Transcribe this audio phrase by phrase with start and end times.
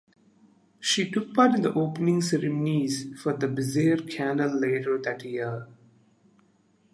[0.79, 5.67] She took part in the opening ceremonies for the Bizerte Canal later that year.